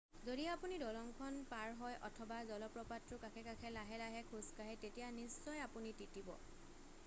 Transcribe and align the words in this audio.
যদি 0.27 0.45
আপুনি 0.53 0.75
দলংখন 0.83 1.33
পাৰ 1.51 1.73
হয় 1.81 1.99
অথবা 2.07 2.39
জলপ্ৰপাতটোৰ 2.53 3.21
কাষে 3.25 3.43
কাষে 3.49 3.73
লাহে 3.77 3.99
লাহে 4.03 4.23
খোজ 4.31 4.49
কাঢ়ে 4.61 4.75
তেতিয়া 4.85 5.11
নিশ্চয় 5.19 5.67
আপুনি 5.67 5.93
তিতিব 6.03 6.33